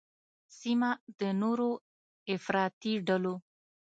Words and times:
سیمه 0.59 0.91
د 1.19 1.21
نوو 1.41 1.69
افراطي 2.35 2.93
ډلو 3.07 3.35